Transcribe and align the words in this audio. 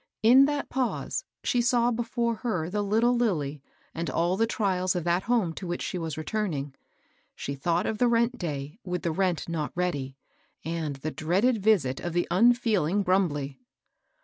In 0.23 0.45
that 0.45 0.67
pause, 0.71 1.25
she 1.43 1.61
saw 1.61 1.91
before 1.91 2.37
her 2.37 2.71
the 2.71 2.81
little 2.81 3.15
Lilly 3.15 3.61
and 3.93 4.09
all 4.09 4.35
the 4.35 4.47
trials 4.47 4.95
of 4.95 5.03
that 5.03 5.21
home 5.29 5.53
to 5.53 5.67
which 5.67 5.83
she 5.83 5.99
was 5.99 6.17
returning. 6.17 6.73
She 7.35 7.53
thought 7.53 7.85
of 7.85 7.99
the 7.99 8.07
rent 8.07 8.39
day 8.39 8.79
with 8.83 9.03
the 9.03 9.11
rent 9.11 9.47
not 9.47 9.71
ready, 9.75 10.17
and 10.65 10.95
the 10.95 11.11
dreaded 11.11 11.59
visit 11.61 11.99
of 11.99 12.13
the 12.13 12.27
unfeeling 12.31 13.03
Brumbley. 13.03 13.59